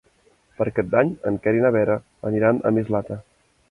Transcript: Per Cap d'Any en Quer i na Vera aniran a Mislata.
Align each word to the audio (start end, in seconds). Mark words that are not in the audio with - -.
Per 0.61 0.67
Cap 0.79 0.89
d'Any 0.95 1.13
en 1.31 1.39
Quer 1.45 1.55
i 1.59 1.63
na 1.67 1.73
Vera 1.79 2.01
aniran 2.33 2.65
a 2.71 2.77
Mislata. 2.81 3.25